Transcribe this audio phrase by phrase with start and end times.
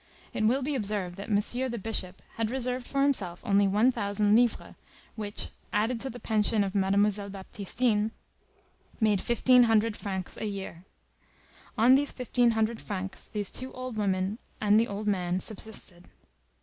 [0.33, 4.35] It will be observed that Monsieur the Bishop had reserved for himself only one thousand
[4.35, 4.73] livres,
[5.15, 8.09] which, added to the pension of Mademoiselle Baptistine,
[8.99, 10.85] made fifteen hundred francs a year.
[11.77, 16.05] On these fifteen hundred francs these two old women and the old man subsisted.